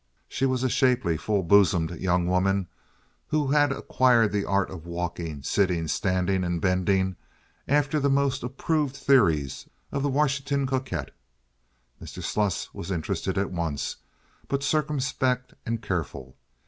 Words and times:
She 0.27 0.47
was 0.47 0.63
a 0.63 0.67
shapely, 0.69 1.15
full 1.15 1.43
bosomed 1.43 1.91
young 1.99 2.25
woman 2.25 2.67
who 3.27 3.49
had 3.51 3.71
acquired 3.71 4.31
the 4.31 4.45
art 4.45 4.71
of 4.71 4.87
walking, 4.87 5.43
sitting, 5.43 5.87
standing, 5.87 6.43
and 6.43 6.59
bending 6.59 7.17
after 7.67 7.99
the 7.99 8.09
most 8.09 8.41
approved 8.41 8.95
theories 8.95 9.67
of 9.91 10.01
the 10.01 10.09
Washington 10.09 10.65
cocotte. 10.65 11.13
Mr. 12.01 12.23
Sluss 12.23 12.73
was 12.73 12.89
interested 12.89 13.37
at 13.37 13.51
once, 13.51 13.97
but 14.47 14.63
circumspect 14.63 15.53
and 15.67 15.83
careful. 15.83 16.35